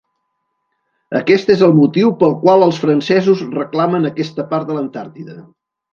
Aquest 1.19 1.51
és 1.57 1.61
el 1.67 1.75
motiu 1.81 2.09
pel 2.23 2.33
qual 2.45 2.67
els 2.69 2.79
francesos 2.85 3.45
reclamen 3.59 4.11
aquesta 4.11 4.47
part 4.55 4.71
de 4.73 4.79
l'Antàrtida. 4.79 5.37